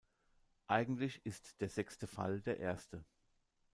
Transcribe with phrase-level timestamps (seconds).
[0.65, 3.05] Eigentlich ist der sechste Fall der Erste.